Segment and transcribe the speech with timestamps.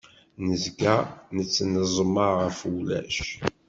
[0.45, 0.95] Nezga
[1.35, 3.15] nettneẓma ɣef wulac.